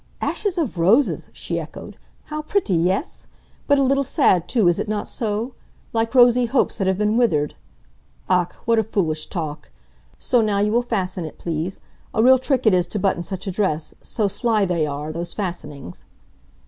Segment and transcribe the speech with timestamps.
[0.19, 1.95] "Ashes of roses!" she echoed.
[2.23, 3.27] "How pretty, yes?
[3.67, 5.53] But a little sad too, is it not so?
[5.93, 7.53] Like rosy hopes that have been withered.
[8.27, 9.69] Ach, what a foolish talk!
[10.17, 11.81] So, now you will fasten it please.
[12.15, 15.35] A real trick it is to button such a dress so sly they are, those
[15.35, 16.05] fastenings."